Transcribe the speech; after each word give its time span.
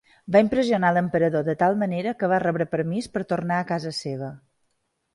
Va 0.35 0.39
impressionar 0.45 0.89
l'emperador 0.95 1.45
de 1.51 1.55
tal 1.65 1.77
manera 1.83 2.15
que 2.23 2.31
va 2.33 2.41
rebre 2.47 2.69
permís 2.75 3.13
per 3.19 3.27
tornar 3.35 3.61
a 3.63 3.71
casa 3.75 3.97
seva. 4.03 4.35